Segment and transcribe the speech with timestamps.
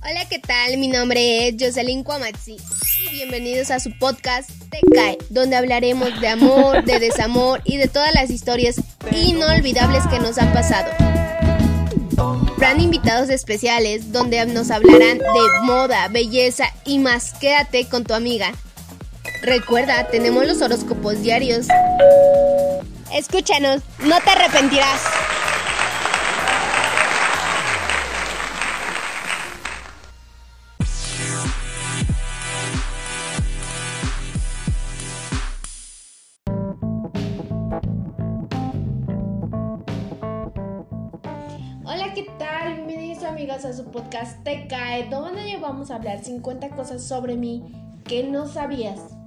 [0.00, 0.78] Hola, ¿qué tal?
[0.78, 2.56] Mi nombre es Jocelyn Cuamatsi
[3.02, 7.88] y bienvenidos a su podcast Te Cae, donde hablaremos de amor, de desamor y de
[7.88, 8.76] todas las historias
[9.10, 10.90] inolvidables que nos han pasado.
[12.16, 17.32] Habrán invitados especiales donde nos hablarán de moda, belleza y más.
[17.34, 18.52] Quédate con tu amiga.
[19.42, 21.66] Recuerda, tenemos los horóscopos diarios.
[23.12, 25.00] Escúchanos, no te arrepentirás.
[43.50, 47.64] A su podcast Te Cae, donde vamos a hablar 50 cosas sobre mí
[48.04, 49.17] que no sabías.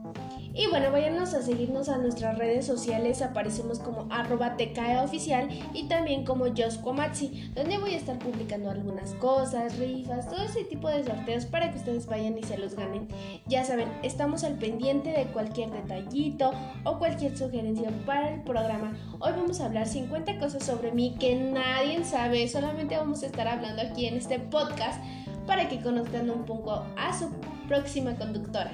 [0.53, 4.57] Y bueno, váyanos a seguirnos a nuestras redes sociales, aparecemos como arroba
[5.01, 10.65] oficial y también como Josquamatsi, donde voy a estar publicando algunas cosas, rifas, todo ese
[10.65, 13.07] tipo de sorteos para que ustedes vayan y se los ganen.
[13.47, 16.51] Ya saben, estamos al pendiente de cualquier detallito
[16.83, 18.93] o cualquier sugerencia para el programa.
[19.19, 23.47] Hoy vamos a hablar 50 cosas sobre mí que nadie sabe, solamente vamos a estar
[23.47, 25.01] hablando aquí en este podcast
[25.47, 27.29] para que conozcan un poco a su
[27.69, 28.71] próxima conductora.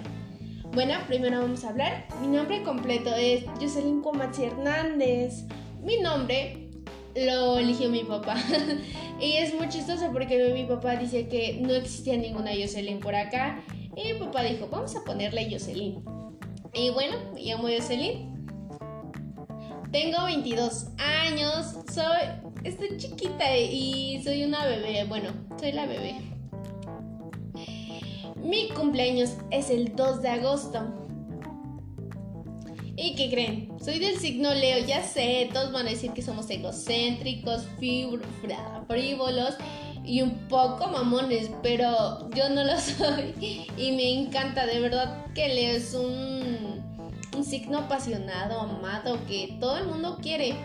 [0.73, 2.07] Bueno, primero vamos a hablar.
[2.21, 5.45] Mi nombre completo es Jocelyn Comachi Hernández.
[5.81, 6.69] Mi nombre
[7.15, 8.35] lo eligió mi papá.
[9.19, 13.63] y es muy chistoso porque mi papá dice que no existía ninguna Jocelyn por acá.
[13.95, 16.03] Y mi papá dijo, vamos a ponerle Jocelyn.
[16.73, 18.35] Y bueno, me llamo Jocelyn.
[19.91, 21.75] Tengo 22 años.
[21.91, 22.27] Soy.
[22.63, 25.05] Estoy chiquita y soy una bebé.
[25.05, 26.36] Bueno, soy la bebé.
[28.47, 30.79] Mi cumpleaños es el 2 de agosto.
[32.95, 33.77] ¿Y qué creen?
[33.83, 39.55] Soy del signo Leo, ya sé, todos van a decir que somos egocéntricos, frívolos
[40.05, 45.49] y un poco mamones, pero yo no lo soy y me encanta, de verdad que
[45.49, 50.55] Leo es un, signo apasionado, amado, que todo el mundo quiere.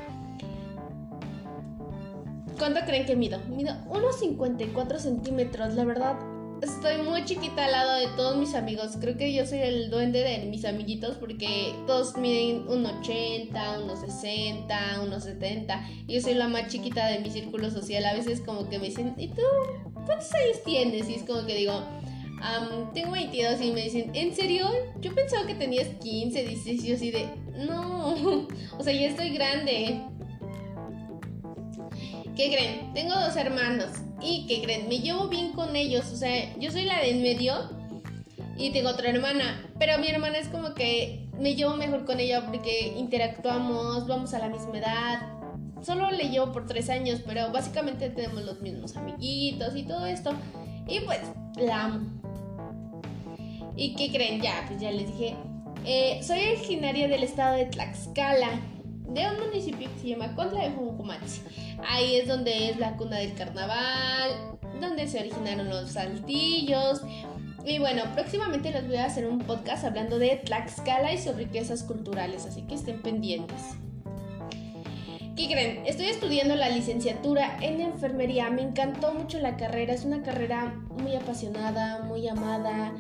[2.61, 3.41] ¿Cuánto creen que mido?
[3.49, 6.32] Mido unos 54 centímetros, la verdad
[6.63, 8.97] estoy muy chiquita al lado de todos mis amigos.
[9.01, 14.01] Creo que yo soy el duende de mis amiguitos porque todos miden un 80, unos
[14.01, 15.89] 60, unos 70.
[16.07, 18.05] Y yo soy la más chiquita de mi círculo social.
[18.07, 19.43] A veces como que me dicen, ¿y tú
[20.07, 21.09] cuántos años tienes?
[21.09, 21.83] Y es como que digo,
[22.95, 24.69] tengo 22 y me dicen, ¿en serio?
[25.01, 27.29] Yo pensaba que tenías 15, 16 y yo así de,
[27.67, 28.15] no,
[28.79, 30.01] o sea, ya estoy grande.
[32.37, 32.95] ¿Qué creen?
[32.95, 33.91] Tengo dos hermanos.
[34.23, 34.89] ¿Y qué creen?
[34.89, 36.13] Me llevo bien con ellos.
[36.13, 37.55] O sea, yo soy la de en medio
[38.57, 39.67] y tengo otra hermana.
[39.79, 44.39] Pero mi hermana es como que me llevo mejor con ella porque interactuamos, vamos a
[44.39, 45.23] la misma edad.
[45.83, 50.33] Solo le llevo por tres años, pero básicamente tenemos los mismos amiguitos y todo esto.
[50.87, 51.21] Y pues
[51.57, 52.23] la amo.
[53.77, 54.41] ¿Y qué creen?
[54.41, 55.35] Ya, pues ya les dije.
[55.85, 58.61] Eh, soy originaria del estado de Tlaxcala
[59.15, 61.43] de un municipio que se llama Contla de Juncumachi.
[61.89, 67.03] Ahí es donde es la cuna del carnaval, donde se originaron los saltillos.
[67.65, 71.85] Y bueno, próximamente les voy a hacer un podcast hablando de Tlaxcala y sobre riquezas
[71.85, 73.77] culturales, así que estén pendientes.
[75.37, 75.87] ¿Qué creen?
[75.87, 78.51] Estoy estudiando la licenciatura en enfermería.
[78.51, 79.95] Me encantó mucho la carrera.
[79.95, 82.93] Es una carrera muy apasionada, muy amada.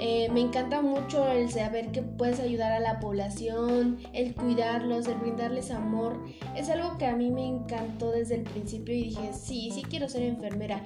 [0.00, 5.16] Eh, me encanta mucho el saber que puedes ayudar a la población, el cuidarlos, el
[5.16, 6.24] brindarles amor.
[6.56, 10.08] Es algo que a mí me encantó desde el principio y dije, sí, sí quiero
[10.08, 10.82] ser enfermera.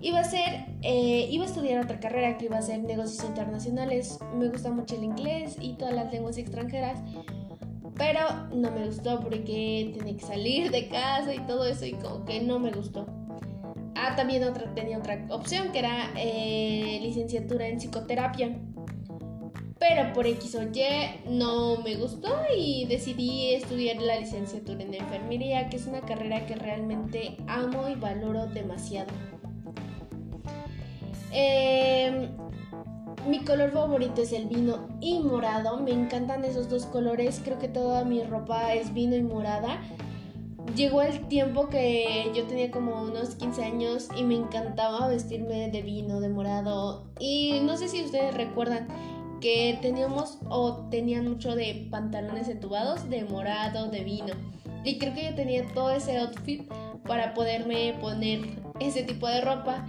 [0.00, 4.18] Iba a ser, eh, iba a estudiar otra carrera que iba a ser negocios internacionales.
[4.34, 6.98] Me gusta mucho el inglés y todas las lenguas extranjeras.
[7.98, 8.20] Pero
[8.54, 12.40] no me gustó porque tenía que salir de casa y todo eso y como que
[12.40, 13.06] no me gustó.
[13.98, 18.58] Ah, también otra, tenía otra opción que era eh, licenciatura en psicoterapia.
[19.78, 25.68] Pero por X o Y no me gustó y decidí estudiar la licenciatura en enfermería,
[25.68, 29.12] que es una carrera que realmente amo y valoro demasiado.
[31.30, 32.30] Em,
[33.28, 35.78] mi color favorito es el vino y morado.
[35.78, 37.40] Me encantan esos dos colores.
[37.44, 39.80] Creo que toda mi ropa es vino y morada
[40.74, 45.82] llegó el tiempo que yo tenía como unos 15 años y me encantaba vestirme de
[45.82, 47.04] vino, de morado.
[47.18, 48.88] Y no sé si ustedes recuerdan
[49.40, 54.34] que teníamos o tenían mucho de pantalones entubados de morado, de vino.
[54.84, 56.70] Y creo que yo tenía todo ese outfit
[57.06, 58.40] para poderme poner
[58.80, 59.86] ese tipo de ropa.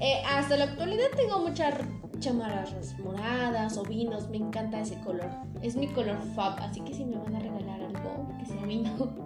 [0.00, 1.74] Eh, hasta la actualidad tengo muchas
[2.18, 5.30] chamarras moradas o vinos, me encanta ese color.
[5.62, 9.25] Es mi color fab, así que si me van a regalar algo, que sea vino.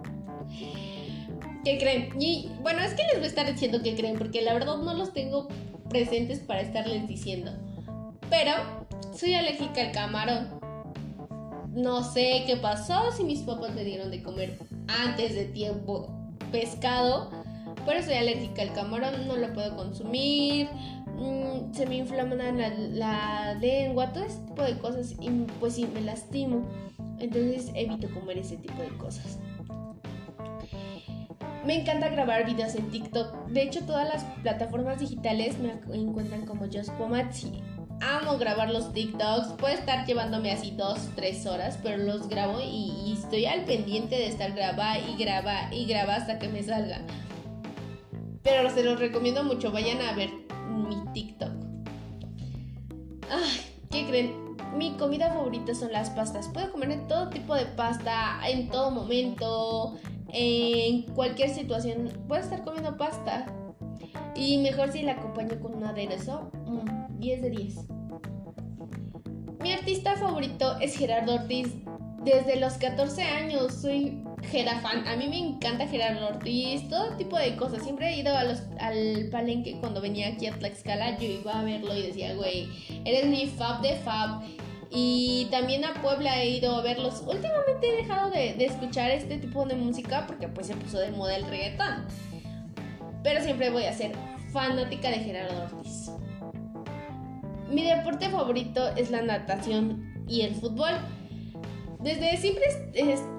[1.63, 2.09] ¿Qué creen?
[2.19, 4.93] Y bueno, es que les voy a estar diciendo que creen, porque la verdad no
[4.93, 5.47] los tengo
[5.89, 7.51] presentes para estarles diciendo.
[8.29, 8.53] Pero
[9.13, 10.59] soy alérgica al camarón.
[11.73, 14.57] No sé qué pasó, si mis papás me dieron de comer
[14.87, 16.09] antes de tiempo
[16.51, 17.29] pescado,
[17.85, 20.67] pero soy alérgica al camarón, no lo puedo consumir,
[21.17, 25.87] mm, se me inflama la, la, lengua, todo ese tipo de cosas y pues sí,
[25.93, 26.67] me lastimo.
[27.19, 29.37] Entonces evito comer ese tipo de cosas.
[31.65, 33.47] Me encanta grabar videos en TikTok.
[33.47, 36.89] De hecho, todas las plataformas digitales me encuentran como Just
[38.01, 39.53] Amo grabar los TikToks.
[39.59, 44.27] Puedo estar llevándome así dos, tres horas, pero los grabo y, estoy al pendiente de
[44.27, 47.01] estar graba y graba y graba hasta que me salga.
[48.41, 49.71] Pero se los recomiendo mucho.
[49.71, 50.31] Vayan a ver
[50.67, 51.51] mi TikTok.
[53.29, 53.61] Ay,
[53.91, 54.55] ¿qué creen?
[54.75, 56.47] Mi comida favorita son las pastas.
[56.47, 59.99] Puedo comer todo tipo de pasta en todo momento,
[60.33, 62.09] en cualquier situación.
[62.27, 63.45] Puedo estar comiendo pasta.
[64.35, 66.51] Y mejor si la acompaño con un aderezo.
[67.19, 67.75] 10 mm, de 10.
[69.61, 71.67] Mi artista favorito es Gerardo Ortiz.
[72.23, 75.07] Desde los 14 años soy Gerafan.
[75.07, 77.83] A mí me encanta Gerardo Ortiz, todo tipo de cosas.
[77.83, 81.17] Siempre he ido al palenque cuando venía aquí a Tlaxcala.
[81.17, 82.67] Yo iba a verlo y decía, güey,
[83.05, 84.41] eres mi fab de fab.
[84.93, 87.23] Y también a Puebla he ido a verlos.
[87.25, 91.37] Últimamente he dejado de, escuchar este tipo de música porque pues se puso de moda
[91.37, 92.05] el reggaetón.
[93.23, 94.11] Pero siempre voy a ser
[94.51, 96.11] fanática de Gerardo Ortiz.
[97.69, 100.91] Mi deporte favorito es la natación y el fútbol.
[102.01, 102.63] Desde siempre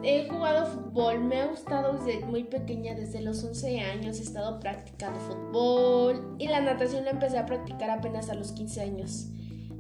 [0.05, 4.59] he jugado fútbol, me ha gustado desde muy pequeña, desde los 11 años he estado
[4.61, 9.27] practicando fútbol y la natación la empecé a practicar apenas a los 15 años.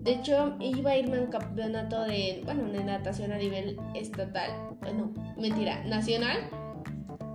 [0.02, 4.50] De hecho, iba a irme a un campeonato de, bueno, de natación a nivel estatal,
[4.81, 6.38] bueno, mentira, nacional.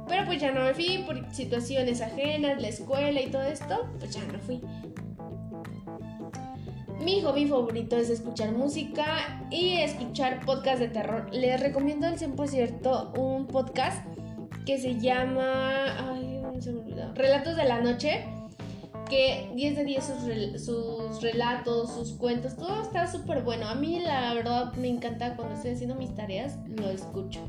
[0.10, 4.14] Pero pues ya no me fui por situaciones ajenas, la escuela y todo esto, pues
[4.14, 4.62] ya no fui.
[7.02, 11.30] Mi hobby favorito es escuchar música y escuchar podcast de terror.
[11.32, 14.06] Les recomiendo al 100% un podcast
[14.66, 16.12] que se llama.
[16.12, 17.14] Ay, se me olvidó.
[17.14, 18.26] Relatos de la Noche.
[19.10, 23.68] Que 10 de 10 sus, sus relatos, sus cuentos, todo está súper bueno.
[23.68, 27.48] A mí, la verdad, me encanta cuando estoy haciendo mis tareas, lo escucho.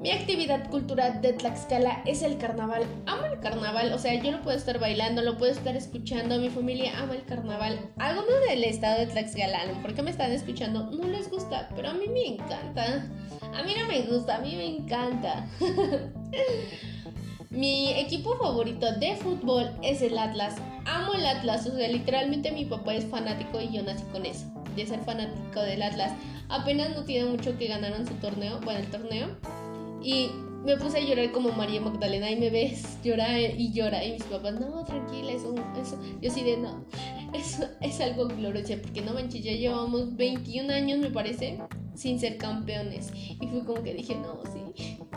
[0.00, 2.84] Mi actividad cultural de Tlaxcala es el carnaval.
[3.06, 6.38] Amo el carnaval, o sea, yo lo puedo estar bailando, lo puedo estar escuchando.
[6.38, 7.90] Mi familia ama el carnaval.
[7.98, 10.88] Algunos del estado de Tlaxcala, ¿por qué me están escuchando?
[10.92, 13.06] No les gusta, pero a mí me encanta.
[13.52, 15.46] A mí no me gusta, a mí me encanta.
[17.50, 20.56] Mi equipo favorito de fútbol es el Atlas.
[20.84, 24.46] Amo el Atlas, o sea, literalmente mi papá es fanático y yo nací con eso,
[24.76, 26.12] de ser fanático del Atlas.
[26.50, 29.28] Apenas no tiene mucho que ganaron su torneo, bueno, el torneo
[30.02, 30.28] y
[30.62, 34.24] me puse a llorar como María Magdalena y me ves llorar y llora y mis
[34.24, 36.84] papás, no, tranquila, eso, eso, yo sí de no,
[37.32, 41.58] eso es algo glorioso porque no manches, ya llevamos 21 años me parece
[41.94, 44.57] sin ser campeones y fue como que dije, no, sí,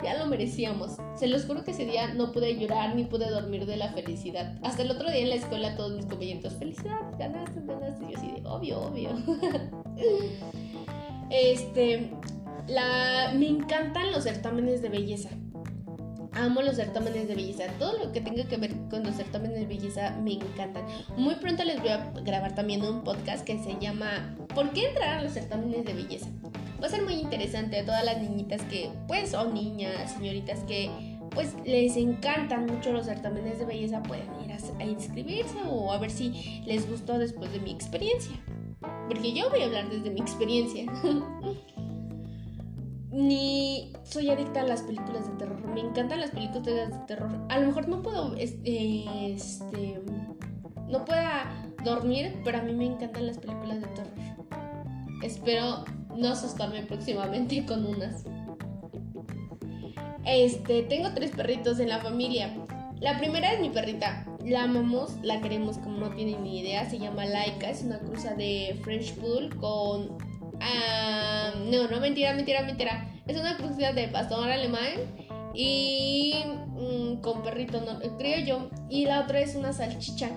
[0.02, 0.96] ya lo merecíamos.
[1.14, 4.58] Se los juro que ese día no pude llorar ni pude dormir de la felicidad.
[4.62, 8.18] Hasta el otro día en la escuela todos mis compañeros, felicidades, ganaste, ganaste, y yo
[8.18, 9.10] así de, obvio, obvio.
[11.30, 12.10] este,
[12.68, 15.30] la, me encantan los certámenes de belleza.
[16.34, 17.64] Amo los certámenes de belleza.
[17.78, 20.86] Todo lo que tenga que ver con los certámenes de belleza me encantan.
[21.16, 25.18] Muy pronto les voy a grabar también un podcast que se llama ¿Por qué entrar
[25.18, 26.28] a los certámenes de belleza?
[26.82, 30.90] Va a ser muy interesante a todas las niñitas que, pues, son niñas, señoritas que,
[31.30, 34.02] pues, les encantan mucho los certámenes de belleza.
[34.02, 38.36] Pueden ir a, a inscribirse o a ver si les gustó después de mi experiencia.
[39.08, 40.86] Porque yo voy a hablar desde mi experiencia.
[43.12, 45.62] ni soy adicta a las películas de terror.
[45.74, 47.30] Me encantan las películas de terror.
[47.50, 50.00] A lo mejor no puedo, este, este,
[50.88, 54.12] no pueda dormir, pero a mí me encantan las películas de terror.
[55.22, 55.84] Espero
[56.16, 58.24] no asustarme próximamente con unas.
[60.24, 62.54] Este, tengo tres perritos en la familia.
[63.00, 64.26] La primera es mi perrita.
[64.44, 66.88] La amamos, la queremos como no tienen ni idea.
[66.88, 70.16] Se llama Laika, es una cruza de French Poodle con
[71.70, 73.08] no, no, mentira, mentira, mentira.
[73.26, 74.90] Es una crucidad de pastor alemán
[75.54, 76.34] y
[76.76, 78.70] mm, con perrito, no, creo yo.
[78.88, 80.30] Y la otra es una salchicha.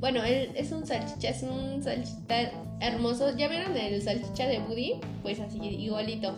[0.00, 3.36] Bueno, él es un salchicha, es un salchicha hermoso.
[3.36, 5.00] ¿Ya vieron el salchicha de Buddy?
[5.22, 6.36] Pues así, igualito.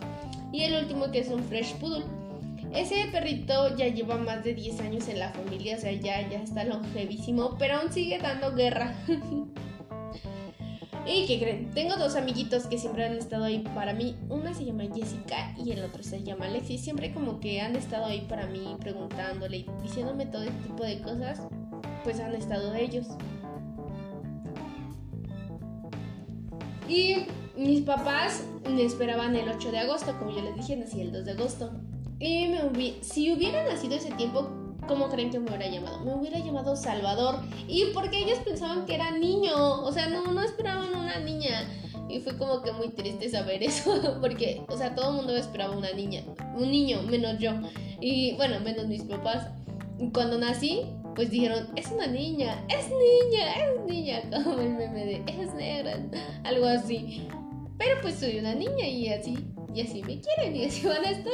[0.51, 2.05] Y el último que es un fresh poodle.
[2.73, 6.41] Ese perrito ya lleva más de 10 años en la familia, o sea, ya, ya
[6.41, 8.95] está longevísimo, pero aún sigue dando guerra.
[11.05, 11.71] ¿Y qué creen?
[11.71, 14.15] Tengo dos amiguitos que siempre han estado ahí para mí.
[14.29, 16.81] Una se llama Jessica y el otro se llama Alexis.
[16.81, 21.01] Siempre como que han estado ahí para mí preguntándole y diciéndome todo este tipo de
[21.01, 21.41] cosas.
[22.03, 23.07] Pues han estado ellos.
[26.91, 31.13] Y mis papás me esperaban el 8 de agosto, como yo les dije, nací el
[31.13, 31.71] 2 de agosto.
[32.19, 32.53] Y
[32.99, 34.49] si hubiera nacido ese tiempo,
[34.89, 36.01] ¿cómo creen que me hubiera llamado?
[36.03, 37.39] Me hubiera llamado Salvador.
[37.65, 41.65] Y porque ellos pensaban que era niño, o sea, no, no esperaban una niña.
[42.09, 45.73] Y fue como que muy triste saber eso, porque, o sea, todo el mundo esperaba
[45.73, 46.25] una niña,
[46.57, 47.53] un niño, menos yo.
[48.01, 49.47] Y bueno, menos mis papás.
[50.13, 50.81] Cuando nací,
[51.15, 55.99] pues dijeron, es una niña, es niña, es niña, como el meme de, es negra,
[56.43, 57.27] algo así.
[57.77, 59.37] Pero pues soy una niña y así,
[59.73, 61.33] y así me quieren y así van a estar.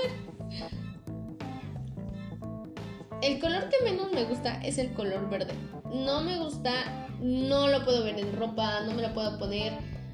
[3.21, 5.53] El color que menos me gusta es el color verde.
[5.93, 9.73] No me gusta, no lo puedo ver en ropa, no me lo puedo poner.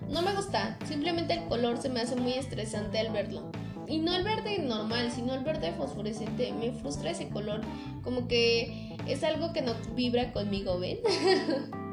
[0.09, 3.51] No me gusta, simplemente el color se me hace muy estresante al verlo.
[3.93, 6.51] Y no el verde normal, sino el verde fosforescente.
[6.51, 7.61] Me frustra ese color.
[8.01, 10.97] Como que es algo que no vibra conmigo, ¿ven?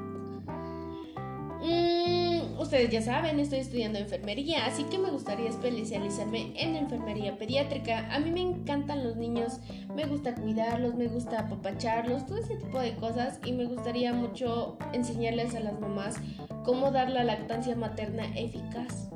[1.62, 8.10] Mm, ustedes ya saben, estoy estudiando enfermería, así que me gustaría especializarme en enfermería pediátrica.
[8.14, 9.60] A mí me encantan los niños,
[9.94, 14.78] me gusta cuidarlos, me gusta apapacharlos, todo ese tipo de cosas y me gustaría mucho
[14.94, 16.16] enseñarles a las mamás
[16.64, 19.10] cómo dar la lactancia materna eficaz.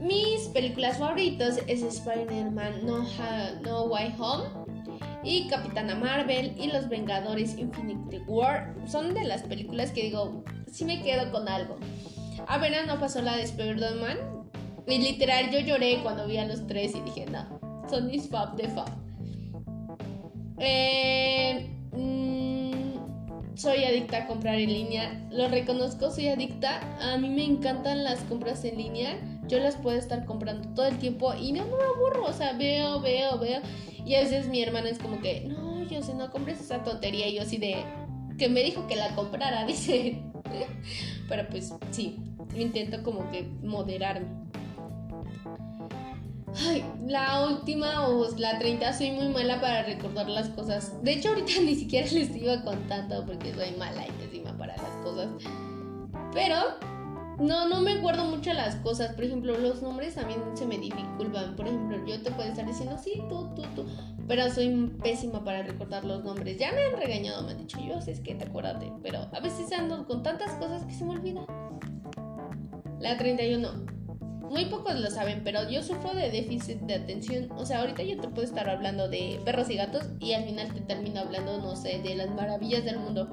[0.00, 3.04] Mis películas favoritas es Spider-Man No,
[3.62, 4.44] no Way Home
[5.22, 8.74] y Capitana Marvel y Los Vengadores Infinity War.
[8.86, 10.42] Son de las películas que digo,
[10.72, 11.76] sí me quedo con algo.
[12.46, 14.16] Apenas no pasó la de Spider-Man.
[14.86, 18.56] Y literal yo lloré cuando vi a los tres y dije, no, son mis fab
[18.56, 18.88] de fab.
[20.58, 25.28] Eh, mm, soy adicta a comprar en línea.
[25.30, 26.80] Lo reconozco, soy adicta.
[27.02, 30.98] A mí me encantan las compras en línea yo las puedo estar comprando todo el
[30.98, 33.60] tiempo y no me aburro, o sea, veo, veo, veo.
[34.06, 37.28] Y a veces mi hermana es como que, no, yo sé, no compres esa tontería.
[37.28, 37.84] Y yo así de,
[38.38, 40.22] que me dijo que la comprara, dice.
[41.28, 42.16] Pero pues sí,
[42.56, 44.28] intento como que moderarme.
[46.66, 51.02] Ay, la última o la 30 soy muy mala para recordar las cosas.
[51.02, 54.96] De hecho, ahorita ni siquiera les iba contando porque soy mala y pésima para las
[55.04, 55.28] cosas.
[56.32, 56.56] Pero
[57.40, 59.14] no, no me acuerdo mucho las cosas.
[59.14, 61.56] Por ejemplo, los nombres también se me dificultan.
[61.56, 63.86] Por ejemplo, yo te puedo estar diciendo, sí, tú, tú, tú.
[64.28, 66.58] Pero soy pésima para recordar los nombres.
[66.58, 68.92] Ya me han regañado, me han dicho, yo sé es que te acuérdate.
[69.02, 71.46] Pero a veces ando con tantas cosas que se me olvidan.
[73.00, 74.00] La 31.
[74.50, 77.50] Muy pocos lo saben, pero yo sufro de déficit de atención.
[77.52, 80.74] O sea, ahorita yo te puedo estar hablando de perros y gatos y al final
[80.74, 83.30] te termino hablando, no sé, de las maravillas del mundo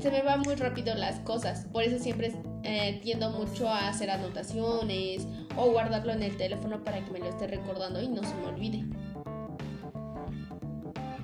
[0.00, 1.66] se me van muy rápido las cosas.
[1.72, 5.26] Por eso siempre eh, tiendo mucho a hacer anotaciones
[5.56, 8.46] o guardarlo en el teléfono para que me lo esté recordando y no se me
[8.46, 8.84] olvide.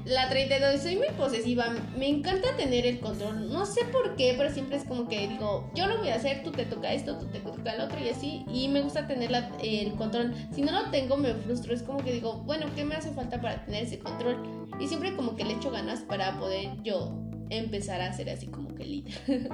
[0.05, 1.67] La 32, soy muy posesiva.
[1.97, 3.53] Me encanta tener el control.
[3.53, 6.43] No sé por qué, pero siempre es como que digo, yo lo voy a hacer,
[6.43, 8.45] tú te toca esto, tú te toca el otro y así.
[8.53, 9.31] Y me gusta tener
[9.63, 10.35] el control.
[10.53, 11.73] Si no lo tengo, me frustro.
[11.73, 14.69] Es como que digo, bueno, ¿qué me hace falta para tener ese control?
[14.81, 18.75] Y siempre como que le echo ganas para poder yo empezar a ser así como
[18.75, 19.15] que líder.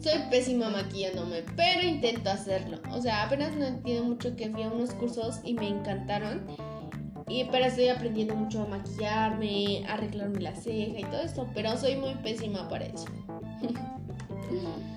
[0.00, 2.80] Soy pésima maquillándome, pero intento hacerlo.
[2.92, 6.46] O sea, apenas no entiendo mucho que fui a unos cursos y me encantaron.
[7.28, 11.48] Y, pero estoy aprendiendo mucho a maquillarme, a arreglarme la ceja y todo esto.
[11.54, 13.06] Pero soy muy pésima para eso.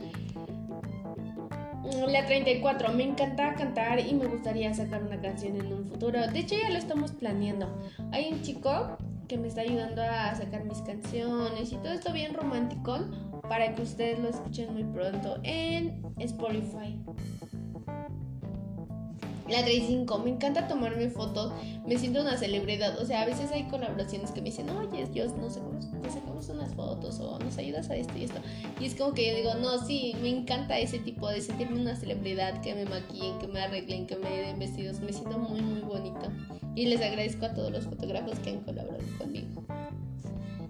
[1.97, 6.27] La 34, me encanta cantar y me gustaría sacar una canción en un futuro.
[6.27, 7.67] De hecho, ya lo estamos planeando.
[8.11, 12.33] Hay un chico que me está ayudando a sacar mis canciones y todo esto bien
[12.33, 12.97] romántico
[13.47, 16.99] para que ustedes lo escuchen muy pronto en Spotify.
[19.49, 21.51] La 35, me encanta tomarme fotos,
[21.85, 25.25] me siento una celebridad, o sea, a veces hay colaboraciones que me dicen, oye, yo
[25.37, 28.39] no sé cómo, te sacamos unas fotos o nos ayudas a esto y esto.
[28.79, 31.95] Y es como que yo digo, no, sí, me encanta ese tipo de sentirme una
[31.95, 35.81] celebridad, que me maquillen, que me arreglen, que me den vestidos, me siento muy, muy
[35.81, 36.31] bonito.
[36.75, 39.65] Y les agradezco a todos los fotógrafos que han colaborado conmigo.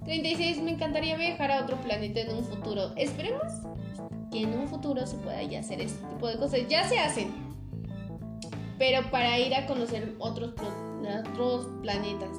[0.06, 2.94] 36, me encantaría viajar a otro planeta en un futuro.
[2.96, 3.44] Esperemos
[4.32, 6.62] que en un futuro se pueda ya hacer este tipo de cosas.
[6.70, 7.49] Ya se hacen
[8.80, 10.54] pero para ir a conocer otros,
[11.28, 12.32] otros planetas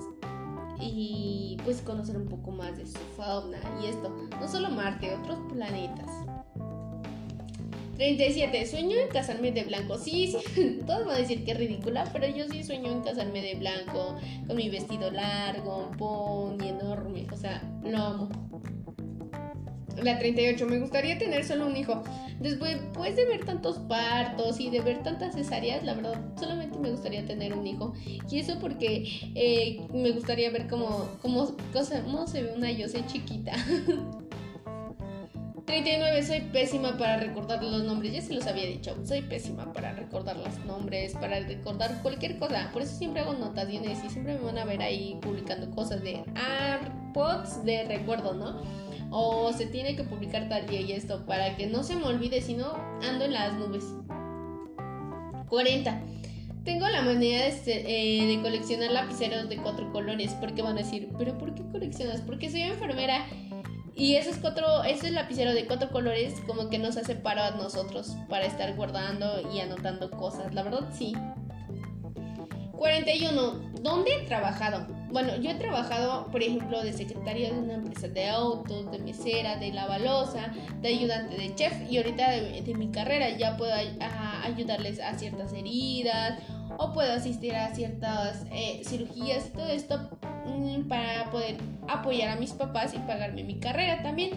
[0.80, 4.08] y pues conocer un poco más de su fauna y esto.
[4.40, 6.08] No solo Marte, otros planetas.
[7.96, 8.66] 37.
[8.66, 9.98] Sueño en casarme de blanco.
[9.98, 13.42] Sí, sí, todos van a decir que es ridícula, pero yo sí sueño en casarme
[13.42, 14.16] de blanco,
[14.46, 17.26] con mi vestido largo, un y enorme.
[17.30, 18.28] O sea, lo amo.
[20.02, 22.02] La 38, me gustaría tener solo un hijo.
[22.38, 27.24] Después de ver tantos partos y de ver tantas cesáreas, la verdad, solamente me gustaría
[27.26, 27.92] tener un hijo.
[28.30, 29.04] Y eso porque
[29.34, 33.52] eh, me gustaría ver cómo, cómo, cómo se ve una yo sé chiquita.
[35.70, 38.12] 39, soy pésima para recordar los nombres.
[38.12, 38.96] Ya se los había dicho.
[39.04, 42.70] Soy pésima para recordar los nombres, para recordar cualquier cosa.
[42.72, 46.24] Por eso siempre hago notaciones y siempre me van a ver ahí publicando cosas de
[46.34, 48.60] AirPods de recuerdo, ¿no?
[49.10, 52.40] O se tiene que publicar tal día y esto para que no se me olvide,
[52.40, 53.84] si no ando en las nubes.
[55.48, 56.00] 40.
[56.64, 60.32] Tengo la manera de, eh, de, coleccionar lapiceros de cuatro colores.
[60.40, 62.20] Porque van a decir, ¿pero por qué coleccionas?
[62.20, 63.26] Porque soy enfermera
[64.00, 68.16] y esos cuatro, ese lapicero de cuatro colores como que nos hace paro a nosotros
[68.30, 70.54] para estar guardando y anotando cosas.
[70.54, 71.12] La verdad sí.
[72.72, 73.72] 41.
[73.82, 74.86] ¿Dónde he trabajado?
[75.12, 79.56] Bueno, yo he trabajado, por ejemplo, de secretaria de una empresa de autos, de mesera,
[79.56, 83.72] de lavalosa, de ayudante de chef y ahorita de, mi carrera ya puedo
[84.44, 86.38] ayudarles a ciertas heridas
[86.78, 89.98] o puedo asistir a ciertas eh, cirugías todo esto
[90.46, 91.56] mm, para poder
[91.88, 94.30] apoyar a mis papás y pagarme mi carrera también.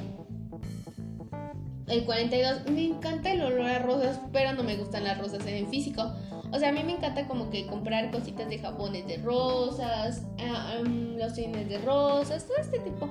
[1.88, 5.68] El 42, me encanta el olor a rosas, pero no me gustan las rosas en
[5.68, 6.12] físico.
[6.54, 11.18] O sea, a mí me encanta como que comprar cositas de jabones de rosas, uh,
[11.18, 13.10] lociones de rosas, todo este tipo.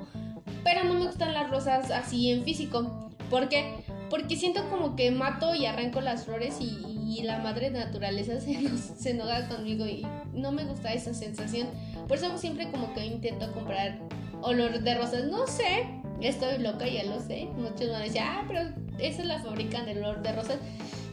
[0.62, 3.10] Pero no me gustan las rosas así en físico.
[3.28, 3.74] ¿Por qué?
[4.10, 6.88] Porque siento como que mato y arranco las flores y,
[7.24, 11.68] la madre naturaleza se, se enoja conmigo y no me gusta esa sensación.
[12.08, 13.98] Por eso siempre como que intento comprar
[14.40, 15.24] olor de rosas.
[15.24, 15.88] No sé,
[16.20, 17.48] estoy loca, ya lo sé.
[17.56, 18.60] Muchos van a decir, ah, pero
[18.98, 20.58] esa es la fabrican del olor de rosas.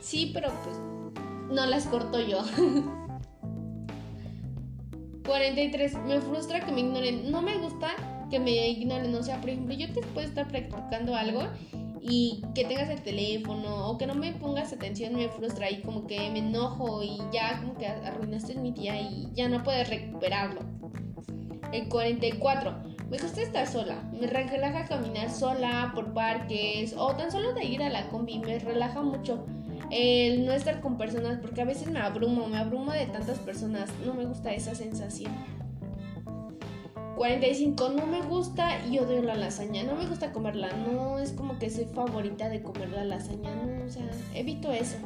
[0.01, 0.77] Sí, pero pues
[1.51, 2.43] no las corto yo.
[5.25, 5.95] 43.
[6.07, 7.31] Me frustra que me ignoren.
[7.31, 7.89] No me gusta
[8.31, 9.13] que me ignoren.
[9.13, 11.43] O sea, por ejemplo, yo te puedo estar practicando algo
[12.01, 16.07] y que tengas el teléfono o que no me pongas atención me frustra y como
[16.07, 20.61] que me enojo y ya como que arruinaste mi día y ya no puedes recuperarlo.
[21.71, 22.89] El 44.
[23.09, 24.03] Me gusta estar sola.
[24.19, 28.39] Me relaja caminar sola por parques o tan solo de ir a la combi.
[28.39, 29.45] Me relaja mucho
[29.91, 33.89] el no estar con personas porque a veces me abrumo, me abrumo de tantas personas.
[34.05, 35.31] No me gusta esa sensación.
[37.15, 37.89] 45.
[37.89, 39.83] No me gusta y odio la lasaña.
[39.83, 40.71] No me gusta comerla.
[40.71, 43.53] No es como que soy favorita de comer la lasaña.
[43.55, 44.97] No, o sea, evito eso.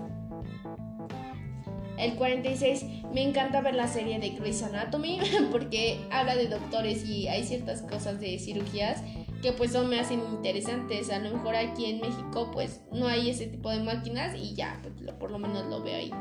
[1.97, 2.85] El 46.
[3.13, 5.19] Me encanta ver la serie de Grey's Anatomy
[5.51, 9.01] porque habla de doctores y hay ciertas cosas de cirugías
[9.43, 11.11] que pues me hacen interesantes.
[11.11, 14.79] A lo mejor aquí en México pues no hay ese tipo de máquinas y ya,
[14.81, 16.11] pues por lo menos lo veo ahí.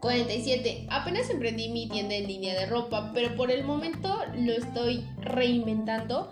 [0.00, 0.88] 47.
[0.90, 6.28] Apenas emprendí mi tienda en línea de ropa, pero por el momento lo estoy reinventando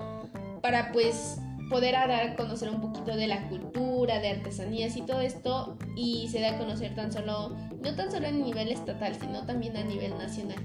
[0.63, 1.39] para pues
[1.69, 6.27] poder dar a conocer un poquito de la cultura, de artesanías y todo esto y
[6.29, 7.51] se da a conocer tan solo,
[7.83, 10.59] no tan solo a nivel estatal, sino también a nivel nacional.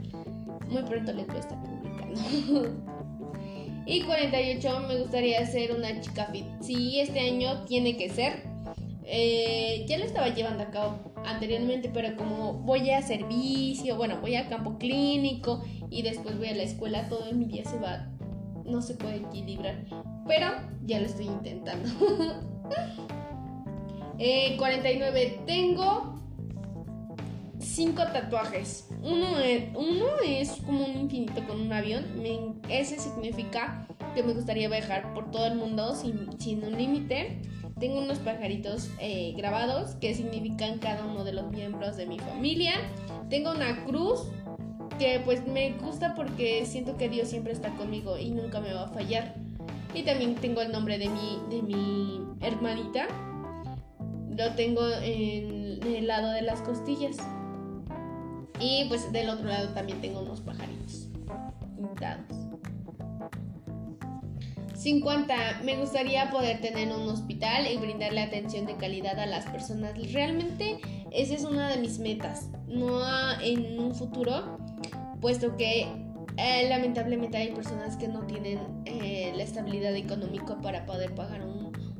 [0.67, 2.86] Muy pronto les voy a estar publicando.
[3.86, 6.45] y 48, me gustaría ser una chica fit.
[6.62, 8.43] Sí, este año tiene que ser.
[9.04, 14.36] Eh, ya lo estaba llevando a cabo anteriormente, pero como voy a servicio, bueno, voy
[14.36, 18.08] a campo clínico y después voy a la escuela, todo mi día se va,
[18.65, 19.86] no se puede equilibrar.
[20.28, 20.48] Pero
[20.86, 21.89] ya lo estoy intentando.
[24.58, 25.21] 49.
[25.38, 26.15] Eh, tengo
[27.65, 28.88] 5 tatuajes.
[29.01, 32.06] Uno es, uno es como un infinito con un avión.
[32.69, 37.41] ese significa que me gustaría viajar por todo el mundo sin, sin un límite.
[37.80, 42.73] Tengo unos pajaritos eh, grabados que significan cada uno de los miembros de mi familia.
[43.30, 44.21] Tengo una cruz
[44.97, 48.86] que pues me gusta porque siento que Dios siempre está conmigo y nunca me va
[48.86, 49.36] a fallar.
[49.93, 53.08] Y también tengo el nombre de mi, de mi hermanita.
[54.30, 57.17] Lo tengo en el lado de las costillas.
[58.60, 61.08] Y pues del otro lado también tengo unos pajaritos
[61.76, 62.46] pintados.
[64.76, 65.62] 50.
[65.63, 69.94] Me gustaría poder tener un hospital y brindarle atención de calidad a las personas.
[70.13, 70.80] Realmente
[71.12, 72.50] esa es una de mis metas.
[72.68, 73.02] No
[73.41, 74.58] en un futuro,
[75.22, 75.88] puesto que
[76.38, 81.41] eh, lamentablemente hay personas que no tienen eh, la estabilidad económica para poder pagar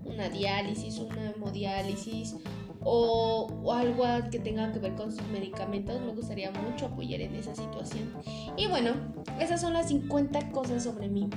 [0.04, 2.36] una diálisis, una hemodiálisis
[2.86, 6.00] o, algo que tenga que ver con sus medicamentos.
[6.02, 8.14] Me gustaría mucho apoyar en esa situación.
[8.56, 8.92] Y bueno,
[9.40, 11.30] esas son las 50 cosas sobre mí.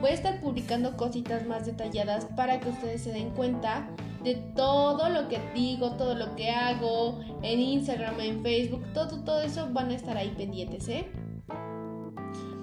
[0.00, 3.88] Voy a estar publicando cositas más detalladas para que ustedes se den cuenta
[4.24, 9.40] de todo lo que digo, todo lo que hago en Instagram, en Facebook, todo, todo
[9.42, 11.06] eso van a estar ahí pendientes, ¿eh?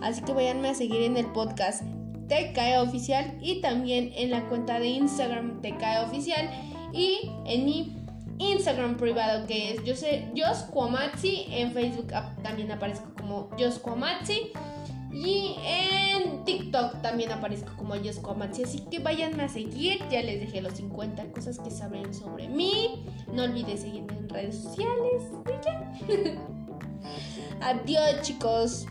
[0.02, 1.84] Así que váyanme a seguir en el podcast
[2.28, 6.50] TKE Oficial y también en la cuenta de Instagram TKE Oficial
[6.92, 8.01] y en mi
[8.42, 9.94] Instagram privado que es yo
[10.36, 12.08] Jos Cuamazzi, en Facebook
[12.42, 14.52] también aparezco como Jos Cuamazzi
[15.12, 20.40] y en TikTok también aparezco como Jos Cuamazzi, así que váyanme a seguir, ya les
[20.40, 25.66] dejé los 50 cosas que saben sobre mí, no olvides seguirme en redes sociales y
[25.66, 26.42] ya.
[27.62, 28.88] Adiós chicos.